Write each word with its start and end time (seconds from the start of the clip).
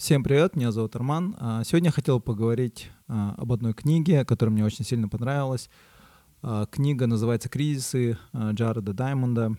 Всем 0.00 0.22
привет, 0.22 0.56
меня 0.56 0.72
зовут 0.72 0.96
Арман. 0.96 1.36
А, 1.38 1.62
сегодня 1.62 1.88
я 1.88 1.92
хотел 1.92 2.20
поговорить 2.20 2.90
а, 3.06 3.34
об 3.36 3.52
одной 3.52 3.74
книге, 3.74 4.24
которая 4.24 4.50
мне 4.50 4.64
очень 4.64 4.82
сильно 4.82 5.10
понравилась. 5.10 5.68
А, 6.40 6.64
книга 6.64 7.06
называется 7.06 7.50
«Кризисы» 7.50 8.16
Джареда 8.34 8.94
Даймонда. 8.94 9.56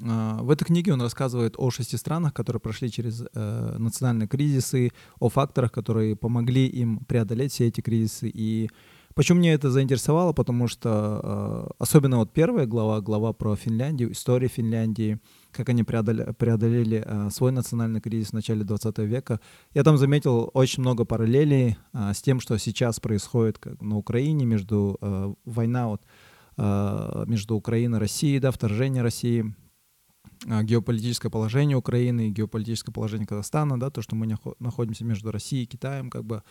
В 0.00 0.50
этой 0.50 0.64
книге 0.64 0.94
он 0.94 1.02
рассказывает 1.02 1.56
о 1.58 1.70
шести 1.70 1.98
странах, 1.98 2.32
которые 2.32 2.60
прошли 2.60 2.90
через 2.90 3.22
э, 3.22 3.76
национальные 3.78 4.28
кризисы, 4.28 4.92
о 5.20 5.28
факторах, 5.28 5.72
которые 5.72 6.16
помогли 6.16 6.66
им 6.66 7.00
преодолеть 7.00 7.52
все 7.52 7.66
эти 7.66 7.82
кризисы. 7.82 8.30
И 8.32 8.70
почему 9.18 9.40
меня 9.40 9.52
это 9.52 9.70
заинтересовало? 9.70 10.32
Потому 10.32 10.68
что 10.68 11.74
особенно 11.78 12.18
вот 12.18 12.32
первая 12.32 12.66
глава, 12.66 13.00
глава 13.00 13.32
про 13.32 13.56
Финляндию, 13.56 14.12
история 14.12 14.48
Финляндии— 14.48 15.18
как 15.52 15.68
они 15.68 15.82
преодолели, 15.82 16.32
преодолели 16.32 17.02
э, 17.04 17.30
свой 17.30 17.52
национальный 17.52 18.00
кризис 18.00 18.30
в 18.30 18.34
начале 18.34 18.64
20 18.64 18.98
века. 18.98 19.40
Я 19.74 19.82
там 19.82 19.96
заметил 19.96 20.50
очень 20.54 20.82
много 20.82 21.04
параллелей 21.04 21.76
э, 21.92 22.12
с 22.14 22.22
тем, 22.22 22.40
что 22.40 22.58
сейчас 22.58 23.00
происходит 23.00 23.58
как 23.58 23.80
на 23.82 23.96
Украине, 23.96 24.46
между 24.46 24.98
э, 25.00 25.34
война 25.44 25.88
вот, 25.88 26.02
э, 26.56 27.24
между 27.26 27.56
Украиной 27.56 27.98
и 27.98 28.00
Россией, 28.00 28.40
да, 28.40 28.50
вторжение 28.50 29.02
России, 29.02 29.54
э, 30.46 30.62
геополитическое 30.62 31.30
положение 31.30 31.76
Украины 31.76 32.28
и 32.28 32.30
геополитическое 32.30 32.92
положение 32.92 33.26
Казахстана, 33.26 33.80
да, 33.80 33.90
то, 33.90 34.02
что 34.02 34.16
мы 34.16 34.32
находимся 34.58 35.04
между 35.04 35.32
Россией 35.32 35.64
и 35.64 35.66
Китаем, 35.66 36.10
как 36.10 36.24
бы 36.24 36.42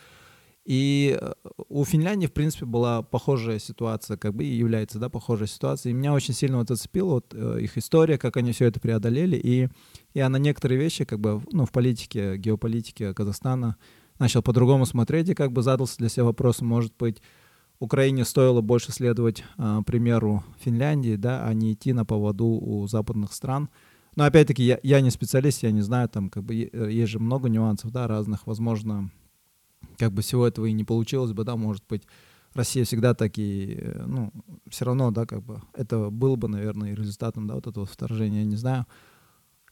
и 0.68 1.16
э, 1.18 1.32
у 1.70 1.82
Финляндии, 1.86 2.26
в 2.26 2.32
принципе, 2.34 2.66
была 2.66 3.00
похожая 3.00 3.58
ситуация, 3.58 4.18
как 4.18 4.34
бы 4.34 4.44
и 4.44 4.54
является, 4.54 4.98
да, 4.98 5.08
похожая 5.08 5.48
ситуация. 5.48 5.88
И 5.88 5.94
меня 5.94 6.12
очень 6.12 6.34
сильно 6.34 6.58
вот 6.58 6.68
зацепила 6.68 7.14
вот 7.14 7.32
э, 7.32 7.60
их 7.62 7.78
история, 7.78 8.18
как 8.18 8.36
они 8.36 8.52
все 8.52 8.66
это 8.66 8.78
преодолели. 8.78 9.40
И 9.42 9.70
я 10.12 10.28
на 10.28 10.36
некоторые 10.36 10.78
вещи, 10.78 11.06
как 11.06 11.20
бы, 11.20 11.42
ну, 11.52 11.64
в 11.64 11.72
политике, 11.72 12.36
геополитике 12.36 13.14
Казахстана 13.14 13.76
начал 14.18 14.42
по-другому 14.42 14.84
смотреть 14.84 15.30
и 15.30 15.34
как 15.34 15.52
бы 15.52 15.62
задался 15.62 15.96
для 15.96 16.10
себя 16.10 16.24
вопросом, 16.24 16.68
может 16.68 16.92
быть, 16.98 17.22
Украине 17.78 18.26
стоило 18.26 18.60
больше 18.60 18.92
следовать 18.92 19.44
э, 19.56 19.80
примеру 19.86 20.44
Финляндии, 20.60 21.16
да, 21.16 21.46
а 21.46 21.54
не 21.54 21.72
идти 21.72 21.94
на 21.94 22.04
поводу 22.04 22.44
у 22.44 22.86
западных 22.86 23.32
стран. 23.32 23.70
Но 24.16 24.24
опять-таки 24.24 24.64
я, 24.64 24.78
я 24.82 25.00
не 25.00 25.08
специалист, 25.08 25.62
я 25.62 25.70
не 25.70 25.80
знаю, 25.80 26.10
там 26.10 26.28
как 26.28 26.44
бы 26.44 26.54
есть 26.54 27.10
же 27.10 27.20
много 27.20 27.48
нюансов, 27.48 27.90
да, 27.90 28.06
разных, 28.06 28.46
возможно, 28.46 29.10
как 29.98 30.12
бы 30.12 30.22
всего 30.22 30.46
этого 30.46 30.66
и 30.66 30.72
не 30.72 30.84
получилось 30.84 31.32
бы, 31.32 31.44
да, 31.44 31.56
может 31.56 31.84
быть, 31.88 32.04
Россия 32.54 32.84
всегда 32.84 33.14
таки, 33.14 33.78
э, 33.80 34.04
ну, 34.06 34.32
все 34.68 34.84
равно, 34.84 35.10
да, 35.10 35.26
как 35.26 35.42
бы, 35.42 35.60
это 35.74 36.10
было 36.10 36.36
бы, 36.36 36.48
наверное, 36.48 36.94
результатом, 36.94 37.46
да, 37.46 37.54
вот 37.54 37.66
этого 37.66 37.86
вторжения, 37.86 38.40
я 38.40 38.44
не 38.44 38.56
знаю. 38.56 38.86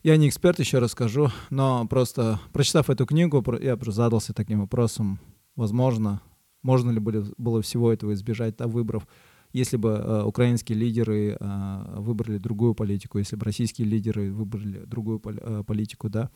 Я 0.02 0.16
не 0.16 0.28
эксперт, 0.28 0.58
еще 0.60 0.78
раз 0.78 0.92
скажу, 0.92 1.30
но 1.50 1.86
просто, 1.88 2.38
прочитав 2.52 2.90
эту 2.90 3.06
книгу, 3.06 3.44
я 3.60 3.76
задался 3.86 4.32
таким 4.32 4.60
вопросом, 4.60 5.18
возможно, 5.56 6.20
можно 6.62 6.90
ли 6.90 7.00
было, 7.00 7.26
было 7.38 7.62
всего 7.62 7.92
этого 7.92 8.12
избежать, 8.12 8.56
да, 8.56 8.66
выбрав, 8.66 9.06
если 9.52 9.76
бы 9.76 9.90
э, 9.90 10.22
украинские 10.22 10.78
лидеры 10.78 11.36
э, 11.38 11.94
выбрали 11.96 12.38
другую 12.38 12.74
политику, 12.74 13.18
если 13.18 13.36
бы 13.36 13.44
российские 13.44 13.88
лидеры 13.88 14.32
выбрали 14.32 14.84
другую 14.84 15.18
пол, 15.18 15.32
э, 15.34 15.64
политику, 15.66 16.08
да, 16.08 16.30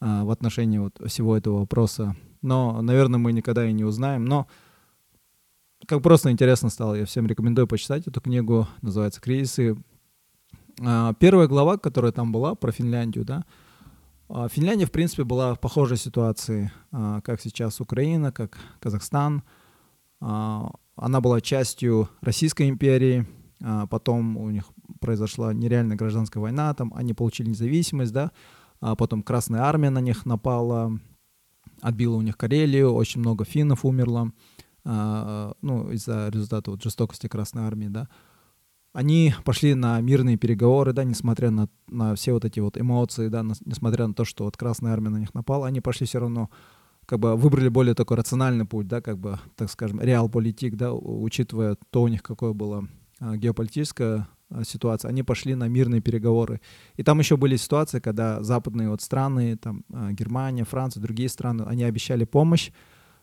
в 0.00 0.30
отношении 0.30 0.78
вот 0.78 1.00
всего 1.06 1.36
этого 1.36 1.60
вопроса, 1.60 2.14
но, 2.42 2.82
наверное, 2.82 3.18
мы 3.18 3.32
никогда 3.32 3.66
и 3.66 3.72
не 3.72 3.84
узнаем. 3.84 4.24
Но 4.24 4.46
как 5.86 6.02
просто 6.02 6.30
интересно 6.30 6.70
стало, 6.70 6.94
я 6.94 7.04
всем 7.04 7.26
рекомендую 7.26 7.66
почитать 7.66 8.06
эту 8.06 8.20
книгу, 8.20 8.66
называется 8.82 9.20
«Кризисы». 9.20 9.76
А, 10.80 11.14
первая 11.14 11.46
глава, 11.46 11.76
которая 11.78 12.12
там 12.12 12.32
была, 12.32 12.54
про 12.54 12.72
Финляндию, 12.72 13.24
да, 13.24 13.44
а, 14.28 14.48
Финляндия, 14.48 14.86
в 14.86 14.92
принципе, 14.92 15.24
была 15.24 15.54
в 15.54 15.60
похожей 15.60 15.96
ситуации, 15.96 16.72
а, 16.90 17.20
как 17.20 17.40
сейчас 17.40 17.80
Украина, 17.80 18.32
как 18.32 18.58
Казахстан. 18.80 19.42
Она 20.20 21.20
была 21.20 21.42
частью 21.42 22.08
Российской 22.22 22.70
империи, 22.70 23.26
потом 23.90 24.38
у 24.38 24.48
них 24.48 24.64
произошла 25.00 25.52
нереальная 25.52 25.96
гражданская 25.98 26.40
война, 26.40 26.72
там 26.72 26.94
они 26.94 27.12
получили 27.12 27.50
независимость, 27.50 28.12
да, 28.12 28.30
потом 28.96 29.22
Красная 29.22 29.62
Армия 29.62 29.88
на 29.88 30.00
них 30.00 30.26
напала, 30.26 30.92
отбила 31.80 32.16
у 32.16 32.20
них 32.20 32.36
Карелию, 32.36 32.92
очень 32.92 33.20
много 33.20 33.44
финнов 33.44 33.84
умерло, 33.84 34.30
э, 34.84 35.52
ну, 35.62 35.90
из-за 35.92 36.28
результата 36.28 36.70
вот 36.70 36.82
жестокости 36.82 37.26
Красной 37.26 37.62
Армии, 37.62 37.88
да. 37.88 38.08
Они 38.92 39.34
пошли 39.44 39.74
на 39.74 40.00
мирные 40.00 40.36
переговоры, 40.36 40.92
да, 40.92 41.02
несмотря 41.02 41.50
на, 41.50 41.68
на 41.88 42.14
все 42.14 42.32
вот 42.32 42.44
эти 42.44 42.60
вот 42.60 42.78
эмоции, 42.78 43.28
да, 43.28 43.42
на, 43.42 43.54
несмотря 43.64 44.06
на 44.06 44.14
то, 44.14 44.24
что 44.24 44.44
вот 44.44 44.56
Красная 44.56 44.92
Армия 44.92 45.08
на 45.08 45.18
них 45.18 45.34
напала, 45.34 45.66
они 45.66 45.80
пошли 45.80 46.06
все 46.06 46.20
равно, 46.20 46.50
как 47.06 47.18
бы 47.18 47.36
выбрали 47.36 47.68
более 47.68 47.94
такой 47.94 48.18
рациональный 48.18 48.66
путь, 48.66 48.86
да, 48.86 49.00
как 49.00 49.18
бы, 49.18 49.40
так 49.56 49.70
скажем, 49.70 50.00
реал-политик, 50.00 50.76
да, 50.76 50.92
учитывая 50.92 51.76
то 51.90 52.02
у 52.02 52.08
них 52.08 52.22
какое 52.22 52.52
было 52.52 52.86
а, 53.18 53.36
геополитическое 53.36 54.28
ситуация, 54.62 55.08
они 55.08 55.22
пошли 55.22 55.54
на 55.54 55.68
мирные 55.68 56.00
переговоры. 56.00 56.60
И 56.96 57.02
там 57.02 57.18
еще 57.18 57.36
были 57.36 57.56
ситуации, 57.56 57.98
когда 57.98 58.42
западные 58.42 58.88
вот 58.88 59.02
страны, 59.02 59.56
там 59.56 59.84
э, 59.92 60.12
Германия, 60.12 60.64
Франция, 60.64 61.00
другие 61.00 61.28
страны, 61.28 61.64
они 61.66 61.82
обещали 61.82 62.24
помощь, 62.24 62.70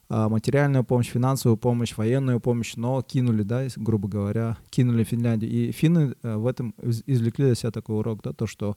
э, 0.09 0.27
материальную 0.27 0.83
помощь, 0.83 1.07
финансовую 1.07 1.57
помощь, 1.57 1.95
военную 1.95 2.39
помощь, 2.39 2.75
но 2.75 3.01
кинули, 3.01 3.43
да, 3.43 3.67
грубо 3.77 4.09
говоря, 4.09 4.57
кинули 4.69 5.03
Финляндию. 5.03 5.51
И 5.51 5.71
финны 5.71 6.15
в 6.23 6.47
этом 6.47 6.75
извлекли 7.05 7.45
для 7.45 7.55
себя 7.55 7.71
такой 7.71 7.97
урок, 7.97 8.21
да, 8.23 8.33
то, 8.33 8.47
что 8.47 8.75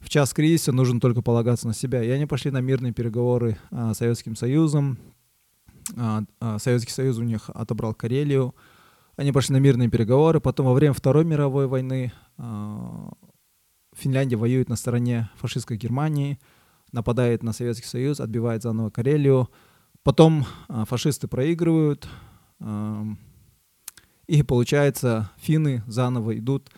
в 0.00 0.10
час 0.10 0.34
кризиса 0.34 0.72
нужно 0.72 1.00
только 1.00 1.22
полагаться 1.22 1.66
на 1.66 1.74
себя. 1.74 2.02
И 2.02 2.10
они 2.10 2.26
пошли 2.26 2.50
на 2.50 2.60
мирные 2.60 2.92
переговоры 2.92 3.56
с 3.70 3.94
Советским 3.94 4.36
Союзом. 4.36 4.98
Советский 6.58 6.92
Союз 6.92 7.16
у 7.16 7.22
них 7.22 7.48
отобрал 7.54 7.94
Карелию, 7.94 8.54
они 9.16 9.32
пошли 9.32 9.54
на 9.54 9.58
мирные 9.58 9.88
переговоры. 9.88 10.40
Потом 10.40 10.66
во 10.66 10.74
время 10.74 10.92
Второй 10.92 11.24
мировой 11.24 11.66
войны 11.66 12.12
э, 12.38 13.08
Финляндия 13.94 14.36
воюет 14.36 14.68
на 14.68 14.76
стороне 14.76 15.30
фашистской 15.36 15.76
Германии, 15.76 16.38
нападает 16.92 17.42
на 17.42 17.52
Советский 17.52 17.86
Союз, 17.86 18.20
отбивает 18.20 18.62
заново 18.62 18.90
Карелию. 18.90 19.48
Потом 20.02 20.44
э, 20.68 20.84
фашисты 20.86 21.28
проигрывают, 21.28 22.06
э, 22.60 23.04
и 24.26 24.42
получается 24.42 25.30
финны 25.38 25.82
заново 25.86 26.38
идут 26.38 26.70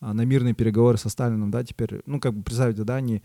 на 0.00 0.22
мирные 0.26 0.52
переговоры 0.52 0.98
со 0.98 1.08
Сталином, 1.08 1.50
да, 1.50 1.64
теперь, 1.64 2.02
ну, 2.04 2.20
как 2.20 2.34
бы 2.34 2.42
представьте, 2.42 2.84
да, 2.84 2.96
они 2.96 3.22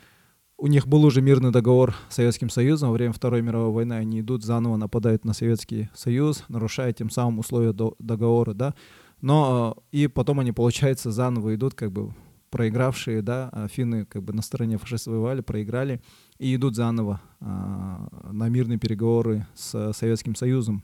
у 0.60 0.68
них 0.68 0.88
был 0.88 1.06
уже 1.06 1.22
мирный 1.22 1.52
договор 1.52 1.96
с 2.10 2.16
Советским 2.16 2.50
Союзом. 2.50 2.90
Во 2.90 2.94
время 2.94 3.14
Второй 3.14 3.42
мировой 3.42 3.72
войны 3.72 3.94
они 3.94 4.20
идут, 4.20 4.44
заново 4.44 4.76
нападают 4.76 5.24
на 5.24 5.34
Советский 5.34 5.90
Союз, 5.96 6.44
нарушая 6.50 6.92
тем 6.92 7.10
самым 7.10 7.40
условия 7.40 7.72
до 7.72 7.96
договора, 8.00 8.54
да. 8.54 8.74
Но 9.22 9.78
э, 9.92 9.98
и 9.98 10.08
потом 10.08 10.40
они, 10.40 10.52
получается, 10.52 11.12
заново 11.12 11.56
идут, 11.56 11.76
как 11.76 11.92
бы 11.92 12.14
проигравшие, 12.50 13.22
да, 13.22 13.68
финны 13.72 14.06
как 14.06 14.24
бы 14.24 14.34
на 14.34 14.42
стороне 14.42 14.78
фашистов 14.78 15.14
воевали, 15.14 15.42
проиграли, 15.42 16.02
и 16.40 16.56
идут 16.56 16.76
заново 16.76 17.22
а, 17.40 18.08
на 18.32 18.50
мирные 18.50 18.80
переговоры 18.80 19.46
с 19.56 19.94
Советским 19.94 20.36
Союзом. 20.36 20.84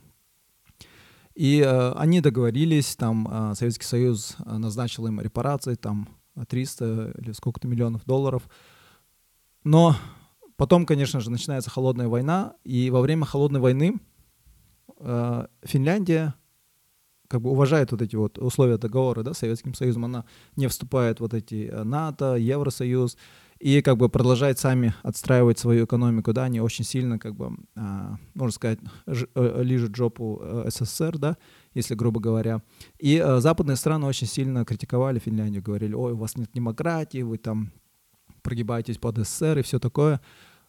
И 1.34 1.62
а, 1.66 1.94
они 1.97 2.22
договорились, 2.22 2.96
там 2.96 3.28
а, 3.30 3.56
Советский 3.56 3.86
Союз 3.86 4.38
назначил 4.46 5.07
им 5.07 5.19
репарации, 5.19 5.74
там 5.74 6.07
300 6.47 7.16
или 7.18 7.31
сколько-то 7.31 7.68
миллионов 7.68 8.06
долларов, 8.06 8.44
но 9.65 9.97
потом, 10.55 10.85
конечно 10.85 11.19
же, 11.19 11.29
начинается 11.29 11.69
холодная 11.69 12.07
война, 12.07 12.53
и 12.63 12.89
во 12.89 13.01
время 13.01 13.25
холодной 13.25 13.59
войны 13.59 13.99
э, 14.99 15.47
Финляндия 15.63 16.35
как 17.27 17.41
бы 17.41 17.49
уважает 17.49 17.91
вот 17.91 18.01
эти 18.01 18.15
вот 18.15 18.37
условия 18.37 18.77
договора 18.77 19.23
да, 19.23 19.33
с 19.33 19.39
Советским 19.39 19.73
Союзом, 19.73 20.05
она 20.05 20.25
не 20.55 20.67
вступает 20.67 21.17
в 21.17 21.21
вот 21.21 21.33
эти 21.33 21.67
э, 21.69 21.83
НАТО, 21.83 22.35
Евросоюз, 22.35 23.17
и 23.59 23.81
как 23.81 23.97
бы 23.97 24.07
продолжает 24.09 24.59
сами 24.59 24.93
отстраивать 25.01 25.57
свою 25.57 25.85
экономику, 25.85 26.31
да, 26.31 26.43
они 26.43 26.61
очень 26.61 26.85
сильно, 26.85 27.17
как 27.17 27.35
бы, 27.35 27.57
а, 27.75 28.18
можно 28.33 28.53
сказать, 28.53 28.79
ж, 29.07 29.27
э, 29.33 29.63
лижут 29.63 29.95
жопу 29.95 30.39
э, 30.44 30.69
СССР, 30.69 31.18
да, 31.18 31.38
если 31.73 31.95
грубо 31.95 32.19
говоря. 32.19 32.61
И 33.00 33.18
а, 33.18 33.39
западные 33.39 33.77
страны 33.77 34.06
очень 34.06 34.27
сильно 34.27 34.65
критиковали 34.65 35.19
Финляндию, 35.19 35.63
говорили, 35.63 35.94
ой, 35.94 36.13
у 36.13 36.18
вас 36.18 36.35
нет 36.35 36.50
демократии, 36.53 37.23
вы 37.23 37.38
там 37.38 37.71
прогибаетесь 38.45 38.97
под 38.97 39.18
СССР 39.18 39.59
и 39.59 39.62
все 39.63 39.80
такое. 39.80 40.21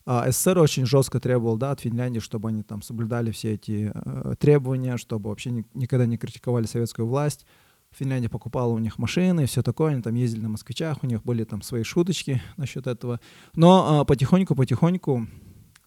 А 0.07 0.31
СССР 0.31 0.59
очень 0.59 0.87
жестко 0.87 1.21
требовал 1.21 1.57
да, 1.59 1.73
от 1.73 1.81
Финляндии, 1.81 2.21
чтобы 2.21 2.49
они 2.49 2.63
там 2.63 2.81
соблюдали 2.81 3.31
все 3.33 3.55
эти 3.55 3.93
э, 3.93 4.35
требования, 4.39 4.97
чтобы 4.97 5.29
вообще 5.29 5.51
ни, 5.51 5.65
никогда 5.75 6.07
не 6.07 6.17
критиковали 6.17 6.67
советскую 6.67 7.07
власть. 7.07 7.45
Финляндия 7.91 8.29
покупала 8.29 8.73
у 8.73 8.79
них 8.79 8.99
машины 8.99 9.45
и 9.45 9.47
все 9.47 9.63
такое, 9.63 9.93
они 9.93 10.03
там 10.03 10.15
ездили 10.15 10.43
на 10.43 10.49
москвичах, 10.51 11.03
у 11.03 11.07
них 11.07 11.23
были 11.23 11.45
там 11.45 11.63
свои 11.63 11.83
шуточки 11.83 12.43
насчет 12.57 12.87
этого. 12.87 13.21
Но 13.55 14.05
потихоньку-потихоньку 14.05 15.27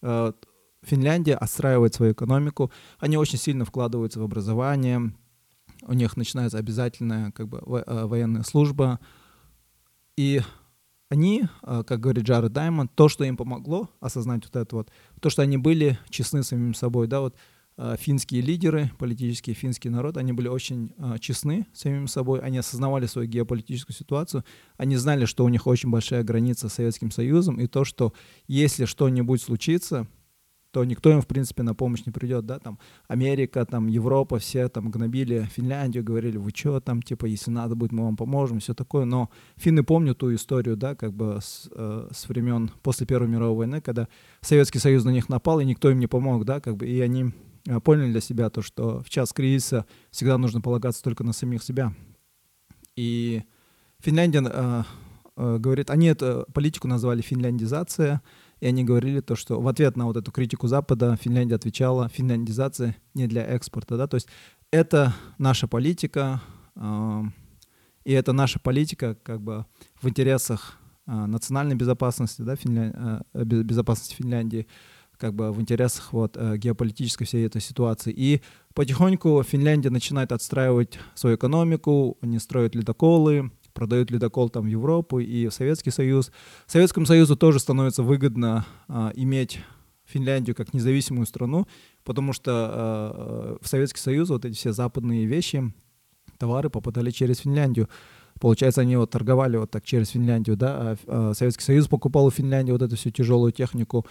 э, 0.02 0.34
Финляндия 0.84 1.36
отстраивает 1.36 1.94
свою 1.94 2.14
экономику, 2.14 2.72
они 3.00 3.18
очень 3.18 3.40
сильно 3.40 3.66
вкладываются 3.66 4.20
в 4.20 4.24
образование, 4.24 5.14
у 5.84 5.94
них 5.94 6.18
начинается 6.18 6.58
обязательная 6.58 7.32
как 7.32 7.48
бы, 7.48 7.60
э, 7.60 8.06
военная 8.06 8.44
служба, 8.44 9.00
и 10.18 10.42
они, 11.10 11.46
а, 11.64 11.84
как 11.84 12.00
говорит 12.00 12.24
Джаред 12.26 12.54
Даймонд, 12.54 12.94
то, 12.96 13.10
что 13.10 13.24
им 13.24 13.36
помогло 13.36 13.90
осознать 14.00 14.46
вот 14.46 14.56
это 14.56 14.76
вот, 14.76 14.92
то, 15.20 15.30
что 15.30 15.42
они 15.42 15.58
были 15.58 16.00
честны 16.10 16.44
самим 16.44 16.74
собой, 16.74 17.08
да, 17.08 17.20
вот 17.22 17.36
а, 17.78 17.98
финские 17.98 18.42
лидеры, 18.42 18.92
политический 19.00 19.54
финский 19.54 19.90
народ, 19.90 20.18
они 20.18 20.34
были 20.34 20.48
очень 20.48 20.94
а, 20.98 21.18
честны 21.18 21.66
самим 21.74 22.08
собой, 22.08 22.42
они 22.42 22.60
осознавали 22.60 23.08
свою 23.08 23.28
геополитическую 23.28 23.96
ситуацию, 23.96 24.46
они 24.78 24.98
знали, 24.98 25.26
что 25.26 25.44
у 25.44 25.50
них 25.50 25.66
очень 25.66 25.90
большая 25.90 26.24
граница 26.24 26.70
с 26.70 26.74
Советским 26.74 27.10
Союзом, 27.10 27.60
и 27.60 27.68
то, 27.68 27.86
что 27.86 28.14
если 28.48 28.86
что-нибудь 28.86 29.42
случится, 29.42 30.08
то 30.72 30.84
никто 30.84 31.12
им, 31.12 31.22
в 31.22 31.28
принципе, 31.28 31.64
на 31.64 31.74
помощь 31.74 32.06
не 32.06 32.12
придет, 32.12 32.46
да, 32.46 32.60
там, 32.60 32.78
Америка, 33.08 33.66
там, 33.66 33.88
Европа, 33.88 34.38
все 34.38 34.68
там 34.70 34.92
гнобили 34.92 35.50
Финляндию, 35.52 36.04
говорили, 36.04 36.38
вы 36.38 36.52
что 36.54 36.80
там, 36.80 37.02
типа, 37.02 37.26
если 37.26 37.50
надо 37.50 37.76
будет, 37.76 37.92
мы 37.92 38.04
вам 38.04 38.16
поможем, 38.16 38.60
все 38.60 38.74
такое, 38.74 39.06
но 39.06 39.30
финны 39.56 39.84
помнят 39.84 40.18
ту 40.18 40.34
историю, 40.34 40.78
да, 40.78 40.96
как 40.96 41.14
бы 41.14 41.40
с, 41.42 41.70
э, 41.72 42.10
с 42.12 42.30
времен 42.30 42.70
после 42.84 43.08
Первой 43.08 43.28
мировой 43.28 43.58
войны, 43.58 43.82
когда 43.82 44.08
Советский 44.42 44.80
Союз 44.80 45.04
на 45.04 45.10
них 45.10 45.28
напал, 45.28 45.60
и 45.60 45.66
никто 45.66 45.90
им 45.90 46.00
не 46.00 46.08
помог, 46.08 46.46
да, 46.46 46.60
как 46.60 46.78
бы, 46.78 46.88
и 46.88 47.00
они 47.02 47.34
э, 47.68 47.80
поняли 47.80 48.12
для 48.12 48.22
себя 48.22 48.50
то, 48.50 48.62
что 48.62 49.02
в 49.02 49.10
час 49.10 49.34
кризиса 49.34 49.86
всегда 50.12 50.38
нужно 50.38 50.62
полагаться 50.62 51.04
только 51.04 51.24
на 51.24 51.34
самих 51.34 51.64
себя. 51.64 51.94
И 52.96 53.44
Финляндия 54.02 54.44
э, 54.46 54.84
э, 55.36 55.58
говорит, 55.58 55.90
они 55.90 56.08
эту 56.08 56.46
политику 56.54 56.88
назвали 56.88 57.22
финляндизация, 57.22 58.22
и 58.60 58.68
они 58.68 58.84
говорили 58.84 59.22
то, 59.22 59.36
что 59.36 59.60
в 59.62 59.68
ответ 59.68 59.96
на 59.98 60.06
вот 60.06 60.18
эту 60.18 60.32
критику 60.32 60.68
Запада 60.68 61.18
Финляндия 61.22 61.56
отвечала, 61.56 62.10
финляндизация 62.10 62.96
не 63.14 63.28
для 63.28 63.44
экспорта, 63.44 63.98
да, 63.98 64.08
то 64.08 64.16
есть 64.16 64.28
это 64.72 65.14
наша 65.38 65.68
политика, 65.68 66.42
э, 66.76 67.22
и 68.04 68.14
это 68.14 68.34
наша 68.34 68.60
политика 68.60 69.16
как 69.24 69.42
бы 69.42 69.66
в 70.02 70.10
интересах 70.10 70.78
э, 71.08 71.12
национальной 71.12 71.76
безопасности, 71.76 72.42
да, 72.42 72.56
Финля... 72.56 73.24
э, 73.34 73.44
безопасности 73.44 74.16
Финляндии, 74.16 74.68
как 75.18 75.34
бы 75.34 75.52
в 75.52 75.60
интересах 75.60 76.14
вот 76.14 76.38
геополитической 76.38 77.26
всей 77.26 77.46
этой 77.46 77.60
ситуации. 77.60 78.14
И 78.16 78.42
потихоньку 78.74 79.44
Финляндия 79.44 79.90
начинает 79.90 80.32
отстраивать 80.32 80.98
свою 81.14 81.36
экономику, 81.36 82.18
они 82.22 82.40
строят 82.40 82.74
ледоколы, 82.74 83.52
продают 83.80 84.12
ледокол 84.12 84.50
там 84.50 84.66
в 84.66 84.68
Европу 84.68 85.20
и 85.20 85.48
в 85.48 85.54
Советский 85.54 85.90
Союз. 85.92 86.34
Советскому 86.68 87.06
Союзу 87.06 87.38
тоже 87.38 87.60
становится 87.60 88.04
выгодно 88.04 88.66
а, 88.90 89.14
иметь 89.16 89.62
Финляндию 90.04 90.54
как 90.54 90.74
независимую 90.74 91.26
страну, 91.26 91.66
потому 92.04 92.34
что 92.34 92.52
а, 92.52 93.58
в 93.62 93.68
Советский 93.70 94.02
Союз 94.02 94.30
вот 94.32 94.44
эти 94.44 94.54
все 94.54 94.74
западные 94.74 95.26
вещи, 95.26 95.74
товары 96.38 96.70
попадали 96.70 97.10
через 97.10 97.38
Финляндию. 97.38 97.88
Получается, 98.42 98.82
они 98.82 98.98
вот 98.98 99.12
торговали 99.12 99.56
вот 99.56 99.72
так 99.72 99.86
через 99.86 100.10
Финляндию, 100.10 100.58
да, 100.58 100.76
а, 100.78 100.98
а 101.08 101.34
Советский 101.34 101.64
Союз 101.64 101.88
покупал 101.88 102.26
у 102.26 102.32
Финляндии 102.32 102.74
вот 102.74 102.82
эту 102.82 102.98
всю 102.98 103.12
тяжелую 103.12 103.54
технику. 103.54 104.06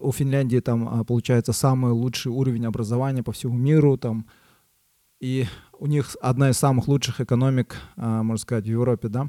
У 0.00 0.12
Финляндии 0.12 0.60
там 0.60 0.86
а, 0.86 1.02
получается 1.02 1.54
самый 1.54 1.92
лучший 1.92 2.30
уровень 2.30 2.66
образования 2.66 3.22
по 3.22 3.32
всему 3.32 3.56
миру, 3.56 3.96
там 3.96 4.26
и 5.18 5.46
у 5.78 5.86
них 5.86 6.16
одна 6.20 6.50
из 6.50 6.58
самых 6.58 6.88
лучших 6.88 7.20
экономик, 7.20 7.76
а, 7.96 8.22
можно 8.22 8.40
сказать, 8.40 8.64
в 8.64 8.70
Европе, 8.70 9.08
да, 9.08 9.28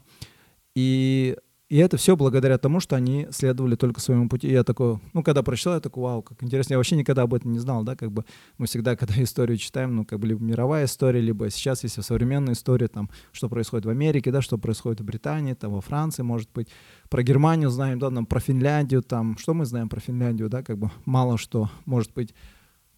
и, 0.76 1.38
и 1.70 1.78
это 1.78 1.98
все 1.98 2.16
благодаря 2.16 2.58
тому, 2.58 2.80
что 2.80 2.96
они 2.96 3.28
следовали 3.32 3.76
только 3.76 4.00
своему 4.00 4.30
пути. 4.30 4.48
И 4.48 4.52
я 4.52 4.64
такой, 4.64 5.00
ну, 5.14 5.24
когда 5.24 5.42
прочитал, 5.42 5.76
я 5.76 5.80
такой, 5.80 6.04
вау, 6.04 6.22
как 6.22 6.44
интересно, 6.44 6.74
я 6.74 6.78
вообще 6.78 6.96
никогда 6.96 7.24
об 7.24 7.34
этом 7.34 7.54
не 7.54 7.60
знал, 7.60 7.84
да, 7.84 7.96
как 7.96 8.12
бы. 8.12 8.26
Мы 8.58 8.68
всегда, 8.68 8.96
когда 8.98 9.22
историю 9.24 9.58
читаем, 9.58 9.96
ну, 9.96 10.06
как 10.06 10.20
бы 10.20 10.28
либо 10.28 10.44
мировая 10.44 10.86
история, 10.86 11.22
либо 11.22 11.50
сейчас, 11.50 11.84
если 11.84 12.02
современная 12.02 12.54
история, 12.54 12.88
там, 12.88 13.10
что 13.32 13.50
происходит 13.50 13.86
в 13.86 13.90
Америке, 13.90 14.32
да, 14.32 14.42
что 14.42 14.58
происходит 14.58 15.02
в 15.02 15.06
Британии, 15.06 15.54
там, 15.54 15.72
во 15.72 15.82
Франции, 15.82 16.24
может 16.24 16.50
быть, 16.54 16.68
про 17.10 17.24
Германию 17.24 17.70
знаем, 17.70 18.00
да, 18.00 18.12
там, 18.12 18.26
про 18.26 18.40
Финляндию, 18.40 19.02
там, 19.02 19.38
что 19.38 19.54
мы 19.54 19.66
знаем 19.66 19.90
про 19.90 20.00
Финляндию, 20.00 20.50
да, 20.50 20.62
как 20.62 20.78
бы. 20.78 20.92
Мало 21.06 21.38
что, 21.38 21.70
может 21.86 22.14
быть, 22.14 22.36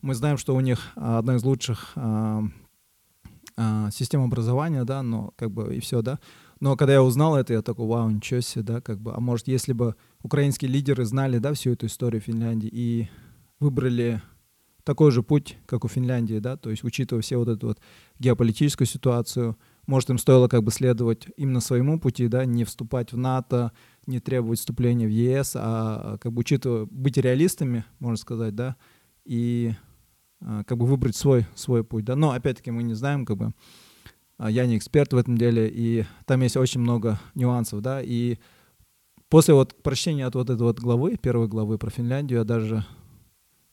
мы 0.02 0.14
знаем, 0.14 0.38
что 0.38 0.56
у 0.56 0.60
них 0.60 0.92
одна 0.96 1.36
из 1.36 1.44
лучших 1.44 1.94
а, 3.58 3.90
система 3.92 4.26
образования, 4.26 4.84
да, 4.84 5.02
но 5.02 5.34
как 5.36 5.52
бы 5.52 5.76
и 5.76 5.80
все, 5.80 6.02
да. 6.02 6.20
Но 6.60 6.76
когда 6.76 6.94
я 6.94 7.04
узнал 7.04 7.36
это, 7.36 7.54
я 7.54 7.62
такой, 7.62 7.88
вау, 7.88 8.10
ничего 8.10 8.42
себе, 8.42 8.64
да, 8.64 8.82
как 8.82 9.00
бы, 9.00 9.14
а 9.14 9.20
может, 9.20 9.48
если 9.48 9.74
бы 9.74 9.96
украинские 10.22 10.70
лидеры 10.70 11.06
знали, 11.06 11.40
да, 11.40 11.54
всю 11.54 11.72
эту 11.72 11.88
историю 11.88 12.22
Финляндии 12.22 12.70
и 12.72 13.10
выбрали 13.60 14.22
такой 14.84 15.12
же 15.12 15.24
путь, 15.24 15.58
как 15.66 15.86
у 15.86 15.88
Финляндии, 15.88 16.40
да, 16.40 16.56
то 16.56 16.70
есть 16.70 16.84
учитывая 16.84 17.22
все 17.22 17.38
вот 17.38 17.48
эту 17.48 17.68
вот 17.68 17.80
геополитическую 18.20 18.88
ситуацию, 18.88 19.58
может, 19.88 20.10
им 20.10 20.18
стоило 20.18 20.48
как 20.48 20.64
бы 20.64 20.72
следовать 20.72 21.28
именно 21.36 21.60
своему 21.60 22.00
пути, 22.00 22.28
да, 22.28 22.46
не 22.46 22.64
вступать 22.64 23.12
в 23.12 23.18
НАТО, 23.18 23.72
не 24.06 24.20
требовать 24.20 24.60
вступления 24.60 25.08
в 25.08 25.12
ЕС, 25.12 25.54
а 25.56 26.18
как 26.20 26.32
бы 26.32 26.42
учитывая, 26.42 26.86
быть 26.86 27.18
реалистами, 27.18 27.86
можно 28.00 28.18
сказать, 28.18 28.54
да, 28.56 28.76
и 29.26 29.74
а, 29.74 29.87
как 30.40 30.78
бы 30.78 30.86
выбрать 30.86 31.16
свой, 31.16 31.46
свой 31.56 31.84
путь. 31.84 32.06
Да? 32.06 32.16
Но 32.16 32.32
опять-таки 32.32 32.72
мы 32.72 32.84
не 32.84 32.94
знаем, 32.94 33.26
как 33.26 33.38
бы 33.38 33.54
а, 34.38 34.52
я 34.52 34.66
не 34.66 34.78
эксперт 34.78 35.14
в 35.14 35.18
этом 35.18 35.38
деле, 35.38 35.70
и 35.70 36.06
там 36.26 36.42
есть 36.42 36.58
очень 36.58 36.82
много 36.82 37.20
нюансов, 37.34 37.82
да, 37.82 38.02
и 38.04 38.38
после 39.30 39.54
вот 39.54 39.82
прочтения 39.82 40.26
от 40.26 40.36
вот 40.36 40.50
этой 40.50 40.62
вот 40.62 40.80
главы, 40.80 41.18
первой 41.18 41.48
главы 41.48 41.78
про 41.78 41.90
Финляндию, 41.90 42.40
я 42.40 42.46
даже 42.46 42.86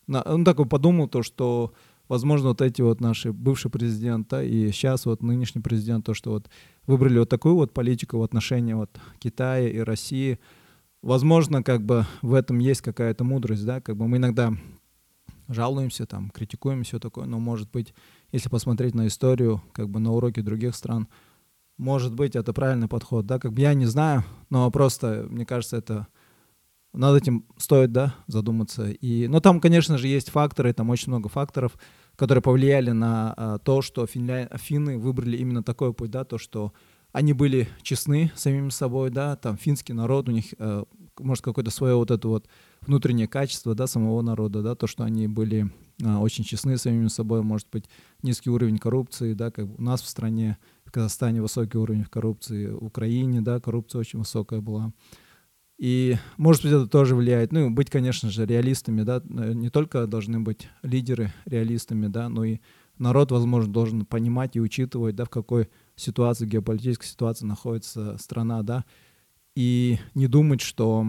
ну, 0.07 0.45
так 0.45 0.59
вот 0.59 0.69
подумал 0.69 1.09
то, 1.09 1.23
что 1.23 1.73
возможно, 2.09 2.49
вот 2.49 2.61
эти 2.61 2.83
вот 2.83 3.01
наши 3.01 3.33
бывший 3.33 3.71
президент, 3.71 4.33
и 4.33 4.71
сейчас 4.73 5.07
вот 5.07 5.23
нынешний 5.23 5.61
президент, 5.61 6.05
то, 6.05 6.15
что 6.15 6.31
вот 6.31 6.49
выбрали 6.87 7.19
вот 7.19 7.29
такую 7.29 7.55
вот 7.55 7.73
политику 7.73 8.19
в 8.19 8.23
отношении 8.23 8.75
вот 8.75 8.91
Китая 9.19 9.69
и 9.69 9.79
России, 9.79 10.39
возможно, 11.03 11.63
как 11.63 11.85
бы 11.85 12.07
в 12.23 12.35
этом 12.35 12.59
есть 12.59 12.83
какая-то 12.83 13.25
мудрость, 13.25 13.65
да, 13.65 13.81
как 13.81 13.97
бы 13.97 14.07
мы 14.07 14.19
иногда 14.19 14.53
жалуемся, 15.49 16.07
там, 16.07 16.31
критикуем 16.31 16.83
все 16.85 16.99
такое, 16.99 17.27
но, 17.27 17.39
может 17.39 17.71
быть, 17.71 17.95
если 18.33 18.49
посмотреть 18.49 18.95
на 18.95 19.07
историю, 19.07 19.63
как 19.73 19.89
бы 19.89 20.01
на 20.01 20.13
уроки 20.13 20.41
других 20.41 20.75
стран, 20.75 21.09
может 21.77 22.15
быть, 22.15 22.37
это 22.37 22.53
правильный 22.53 22.89
подход, 22.89 23.27
да, 23.27 23.39
как 23.39 23.53
бы 23.53 23.61
я 23.61 23.75
не 23.75 23.87
знаю, 23.87 24.25
но 24.51 24.71
просто, 24.71 25.27
мне 25.29 25.45
кажется, 25.45 25.77
это 25.77 26.07
над 26.95 27.21
этим 27.21 27.45
стоит, 27.57 27.93
да, 27.93 28.15
задуматься. 28.29 28.91
И, 28.91 29.27
но 29.27 29.41
там, 29.41 29.61
конечно 29.61 29.99
же, 29.99 30.07
есть 30.07 30.31
факторы, 30.31 30.73
там 30.73 30.91
очень 30.91 31.09
много 31.09 31.29
факторов, 31.29 31.77
которые 32.17 32.43
повлияли 32.43 32.93
на 32.93 33.35
а, 33.37 33.59
то, 33.59 33.83
что 33.83 34.07
финля... 34.07 34.49
финны 34.55 34.97
выбрали 34.97 35.37
именно 35.37 35.65
такой 35.65 35.93
путь, 35.93 36.11
да, 36.11 36.25
то, 36.25 36.39
что 36.39 36.73
они 37.13 37.33
были 37.33 37.69
честны 37.83 38.31
самим 38.37 38.71
собой, 38.71 39.11
да, 39.11 39.35
там 39.37 39.57
финский 39.57 39.93
народ, 39.93 40.29
у 40.29 40.33
них, 40.33 40.55
а, 40.59 40.85
может, 41.19 41.45
какое-то 41.45 41.73
свое 41.73 41.97
вот 41.97 42.13
это 42.13 42.29
вот 42.29 42.47
внутреннее 42.87 43.29
качество 43.29 43.75
да, 43.75 43.87
самого 43.87 44.23
народа, 44.23 44.63
да, 44.63 44.75
то, 44.75 44.87
что 44.87 45.05
они 45.05 45.27
были 45.29 45.71
а, 46.03 46.21
очень 46.21 46.45
честны 46.45 46.77
самими 46.77 47.09
собой, 47.09 47.43
может 47.43 47.69
быть, 47.71 47.85
низкий 48.23 48.51
уровень 48.51 48.79
коррупции, 48.79 49.35
да, 49.35 49.51
как 49.51 49.67
у 49.79 49.83
нас 49.83 50.03
в 50.03 50.09
стране, 50.09 50.59
в 50.85 50.91
Казахстане 50.91 51.43
высокий 51.43 51.79
уровень 51.79 52.05
коррупции, 52.05 52.69
в 52.69 52.85
Украине, 52.85 53.41
да, 53.41 53.61
коррупция 53.61 54.01
очень 54.01 54.19
высокая 54.19 54.61
была. 54.61 54.93
И, 55.79 56.17
может 56.37 56.63
быть, 56.63 56.73
это 56.73 56.87
тоже 56.87 57.17
влияет. 57.17 57.53
Ну, 57.53 57.71
быть, 57.71 57.91
конечно 57.91 58.31
же, 58.31 58.47
реалистами, 58.47 59.03
да, 59.03 59.21
не 59.25 59.71
только 59.71 60.07
должны 60.07 60.41
быть 60.41 60.69
лидеры 60.83 61.33
реалистами, 61.47 62.07
да, 62.07 62.29
но 62.29 62.45
и 62.45 62.59
народ, 62.99 63.33
возможно, 63.33 63.73
должен 63.73 64.07
понимать 64.07 64.57
и 64.57 64.61
учитывать, 64.61 65.17
да, 65.17 65.25
в 65.25 65.31
какой 65.31 65.69
ситуации, 65.97 66.47
геополитической 66.47 67.07
ситуации 67.07 67.45
находится 67.47 68.17
страна, 68.19 68.63
да, 68.63 68.85
и 69.57 69.99
не 70.15 70.27
думать, 70.27 70.61
что 70.61 71.07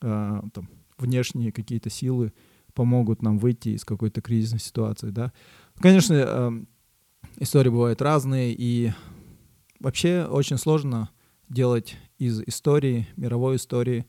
э, 0.00 0.42
там, 0.52 0.68
внешние 0.98 1.52
какие-то 1.52 1.90
силы 1.90 2.32
помогут 2.72 3.22
нам 3.22 3.38
выйти 3.38 3.70
из 3.70 3.84
какой-то 3.84 4.20
кризисной 4.20 4.60
ситуации, 4.60 5.10
да. 5.10 5.32
Конечно, 5.76 6.14
э, 6.14 6.50
истории 7.38 7.70
бывают 7.70 8.02
разные, 8.02 8.54
и 8.56 8.92
вообще 9.80 10.24
очень 10.24 10.58
сложно 10.58 11.10
делать 11.48 11.96
из 12.18 12.40
истории, 12.40 13.06
мировой 13.16 13.56
истории, 13.56 14.06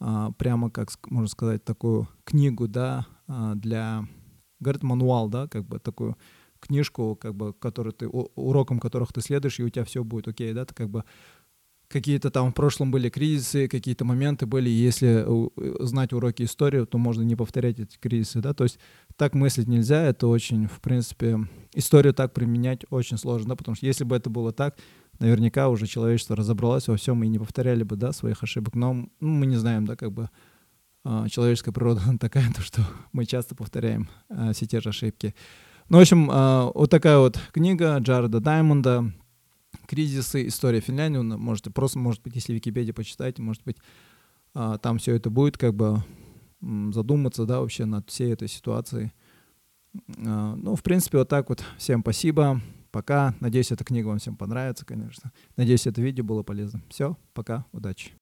э, 0.00 0.28
прямо, 0.38 0.70
как 0.70 0.90
можно 1.10 1.28
сказать, 1.28 1.64
такую 1.64 2.08
книгу, 2.24 2.68
да, 2.68 3.06
для, 3.26 4.06
говорит, 4.60 4.82
мануал, 4.82 5.30
да, 5.30 5.48
как 5.48 5.66
бы 5.66 5.78
такую 5.78 6.18
книжку, 6.60 7.16
как 7.16 7.34
бы, 7.34 7.52
которую 7.52 7.92
ты, 7.92 8.06
уроком 8.08 8.80
которых 8.80 9.12
ты 9.12 9.20
следуешь, 9.20 9.58
и 9.60 9.64
у 9.64 9.68
тебя 9.68 9.84
все 9.84 10.02
будет 10.02 10.28
окей, 10.28 10.52
да, 10.52 10.64
ты 10.64 10.74
как 10.74 10.90
бы 10.90 11.04
какие-то 11.88 12.30
там 12.30 12.50
в 12.50 12.54
прошлом 12.54 12.90
были 12.90 13.08
кризисы, 13.08 13.68
какие-то 13.68 14.04
моменты 14.04 14.46
были, 14.46 14.68
если 14.68 15.24
э, 15.26 15.84
знать 15.84 16.12
уроки 16.12 16.42
истории, 16.42 16.84
то 16.84 16.98
можно 16.98 17.22
не 17.22 17.36
повторять 17.36 17.78
эти 17.78 17.96
кризисы, 17.98 18.40
да, 18.40 18.54
то 18.54 18.64
есть 18.64 18.78
так 19.16 19.34
мыслить 19.34 19.68
нельзя, 19.68 20.02
это 20.02 20.26
очень, 20.26 20.66
в 20.66 20.80
принципе, 20.80 21.38
историю 21.74 22.14
так 22.14 22.32
применять 22.32 22.84
очень 22.90 23.18
сложно, 23.18 23.50
да, 23.50 23.56
потому 23.56 23.76
что 23.76 23.86
если 23.86 24.04
бы 24.04 24.16
это 24.16 24.30
было 24.30 24.52
так, 24.52 24.76
наверняка 25.18 25.68
уже 25.68 25.86
человечество 25.86 26.36
разобралось 26.36 26.88
во 26.88 26.96
всем 26.96 27.22
и 27.22 27.28
не 27.28 27.38
повторяли 27.38 27.82
бы, 27.82 27.96
да, 27.96 28.12
своих 28.12 28.42
ошибок, 28.42 28.74
но 28.74 28.92
ну, 28.94 29.08
мы 29.20 29.46
не 29.46 29.56
знаем, 29.56 29.86
да, 29.86 29.96
как 29.96 30.12
бы 30.12 30.30
а, 31.04 31.28
человеческая 31.28 31.72
природа 31.72 32.00
такая, 32.20 32.52
то, 32.52 32.62
что 32.62 32.82
мы 33.12 33.26
часто 33.26 33.54
повторяем 33.54 34.08
а, 34.28 34.52
все 34.52 34.66
те 34.66 34.80
же 34.80 34.88
ошибки. 34.88 35.34
Ну, 35.88 35.98
в 35.98 36.00
общем, 36.00 36.28
а, 36.32 36.70
вот 36.74 36.90
такая 36.90 37.18
вот 37.18 37.38
книга 37.52 37.98
Джареда 37.98 38.40
Даймонда, 38.40 39.12
кризисы, 39.86 40.46
история 40.46 40.80
Финляндии, 40.80 41.18
можете 41.18 41.70
просто, 41.70 41.98
может 41.98 42.22
быть, 42.22 42.34
если 42.34 42.52
Википедия 42.54 42.92
почитаете, 42.92 43.42
может 43.42 43.62
быть, 43.64 43.76
а, 44.54 44.78
там 44.78 44.98
все 44.98 45.14
это 45.14 45.30
будет 45.30 45.58
как 45.58 45.74
бы 45.74 46.02
задуматься, 46.92 47.44
да, 47.44 47.60
вообще 47.60 47.84
над 47.84 48.08
всей 48.08 48.32
этой 48.32 48.48
ситуацией. 48.48 49.12
А, 50.18 50.54
ну, 50.56 50.76
в 50.76 50.82
принципе, 50.82 51.18
вот 51.18 51.28
так 51.28 51.48
вот. 51.48 51.64
Всем 51.78 52.00
спасибо. 52.00 52.60
Пока. 52.90 53.34
Надеюсь, 53.40 53.72
эта 53.72 53.84
книга 53.84 54.06
вам 54.06 54.18
всем 54.18 54.36
понравится, 54.36 54.86
конечно. 54.86 55.32
Надеюсь, 55.56 55.86
это 55.86 56.00
видео 56.00 56.22
было 56.24 56.44
полезно. 56.44 56.80
Все, 56.88 57.18
пока, 57.32 57.66
удачи. 57.72 58.12